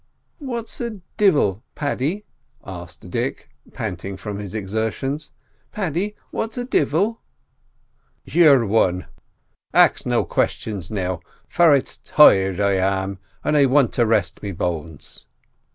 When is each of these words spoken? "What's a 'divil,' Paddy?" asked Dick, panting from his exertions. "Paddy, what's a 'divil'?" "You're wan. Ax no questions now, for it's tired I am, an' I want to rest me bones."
"What's 0.39 0.81
a 0.81 0.99
'divil,' 1.17 1.61
Paddy?" 1.75 2.25
asked 2.65 3.07
Dick, 3.11 3.49
panting 3.71 4.17
from 4.17 4.39
his 4.39 4.55
exertions. 4.55 5.29
"Paddy, 5.71 6.15
what's 6.31 6.57
a 6.57 6.65
'divil'?" 6.65 7.21
"You're 8.25 8.65
wan. 8.65 9.05
Ax 9.75 10.07
no 10.07 10.25
questions 10.25 10.89
now, 10.89 11.19
for 11.47 11.75
it's 11.75 11.99
tired 11.99 12.59
I 12.59 12.77
am, 12.77 13.19
an' 13.43 13.55
I 13.55 13.67
want 13.67 13.93
to 13.93 14.07
rest 14.07 14.41
me 14.41 14.51
bones." 14.51 15.27